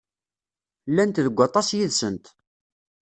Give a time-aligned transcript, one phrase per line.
[0.91, 2.25] Llant deg aṭas yid-sent.